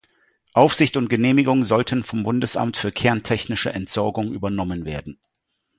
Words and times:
Aufsicht 0.53 0.97
und 0.97 1.09
Genehmigung 1.09 1.63
sollten 1.63 2.03
vom 2.03 2.23
Bundesamt 2.23 2.75
für 2.75 2.91
kerntechnische 2.91 3.69
Entsorgung 3.71 4.33
übernommen 4.33 4.83
werden. 4.83 5.19